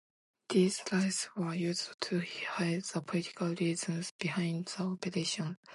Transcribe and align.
These 0.49 0.81
lies 0.91 1.29
were 1.37 1.53
used 1.53 2.01
to 2.01 2.21
hide 2.47 2.85
the 2.85 3.01
political 3.03 3.53
reasons 3.53 4.11
behind 4.17 4.65
the 4.65 4.81
operations. 4.85 5.57